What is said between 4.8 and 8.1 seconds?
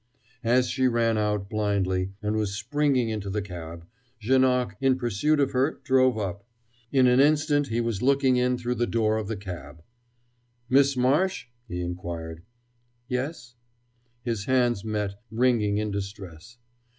in pursuit of her, drove up. In an instant he was